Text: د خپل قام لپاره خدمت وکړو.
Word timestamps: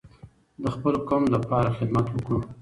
د 0.63 0.63
خپل 0.75 0.93
قام 1.09 1.23
لپاره 1.35 1.75
خدمت 1.77 2.05
وکړو. 2.11 2.39